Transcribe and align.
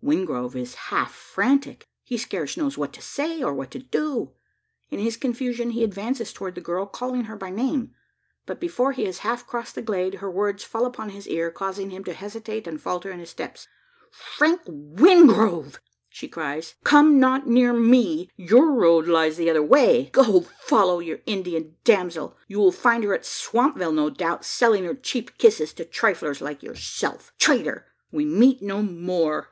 Wingrove 0.00 0.54
is 0.56 0.74
half 0.76 1.12
frantic. 1.12 1.84
He 2.04 2.16
scarce 2.16 2.56
knows 2.56 2.78
what 2.78 2.92
to 2.92 3.02
say, 3.02 3.42
or 3.42 3.52
what 3.52 3.72
to 3.72 3.80
do. 3.80 4.30
In 4.90 5.00
his 5.00 5.16
confusion 5.16 5.70
he 5.70 5.82
advances 5.82 6.32
towards 6.32 6.54
the 6.54 6.60
young 6.60 6.64
girl, 6.66 6.86
calling 6.86 7.24
her 7.24 7.36
by 7.36 7.50
name; 7.50 7.92
but 8.46 8.60
before 8.60 8.92
he 8.92 9.04
has 9.06 9.18
half 9.18 9.44
crossed 9.46 9.74
the 9.74 9.82
glade, 9.82 10.14
her 10.16 10.30
words 10.30 10.62
fall 10.64 10.86
upon 10.86 11.10
his 11.10 11.26
ear, 11.26 11.50
causing 11.50 11.90
him 11.90 12.04
to 12.04 12.12
hesitate 12.14 12.68
and 12.68 12.80
falter 12.80 13.10
in 13.10 13.18
his 13.18 13.28
steps. 13.30 13.66
"Frank 14.10 14.62
Wingrove!" 14.68 15.80
she 16.08 16.28
cries, 16.28 16.76
"come 16.84 17.18
not 17.18 17.48
near 17.48 17.72
me. 17.72 18.30
Your 18.36 18.72
road 18.72 19.08
lies 19.08 19.36
the 19.36 19.50
other 19.50 19.64
way. 19.64 20.10
Go! 20.12 20.42
follow 20.60 21.00
your 21.00 21.18
Indian 21.26 21.74
damsel. 21.82 22.36
You 22.46 22.60
will 22.60 22.72
find 22.72 23.02
her 23.02 23.14
at 23.14 23.24
Swampville, 23.26 23.92
no 23.92 24.10
doubt, 24.10 24.44
selling 24.44 24.84
her 24.84 24.94
cheap 24.94 25.36
kisses 25.38 25.72
to 25.74 25.84
triflers 25.84 26.40
like 26.40 26.62
yourself. 26.62 27.32
Traitor! 27.36 27.88
we 28.12 28.24
meet 28.24 28.62
no 28.62 28.80
more!" 28.80 29.50